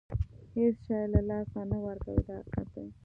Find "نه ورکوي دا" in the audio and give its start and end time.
1.71-2.35